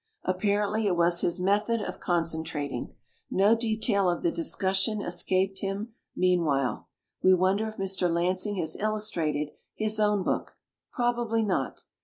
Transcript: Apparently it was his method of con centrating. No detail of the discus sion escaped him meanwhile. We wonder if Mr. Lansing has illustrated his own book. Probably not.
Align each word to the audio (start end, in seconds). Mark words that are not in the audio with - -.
Apparently 0.23 0.87
it 0.87 0.95
was 0.97 1.21
his 1.21 1.39
method 1.39 1.79
of 1.79 1.99
con 1.99 2.23
centrating. 2.23 2.95
No 3.29 3.53
detail 3.53 4.09
of 4.09 4.23
the 4.23 4.31
discus 4.31 4.77
sion 4.79 4.99
escaped 4.99 5.59
him 5.59 5.93
meanwhile. 6.15 6.87
We 7.21 7.35
wonder 7.35 7.67
if 7.67 7.77
Mr. 7.77 8.09
Lansing 8.09 8.55
has 8.55 8.75
illustrated 8.75 9.51
his 9.75 9.99
own 9.99 10.23
book. 10.23 10.57
Probably 10.91 11.43
not. 11.43 11.83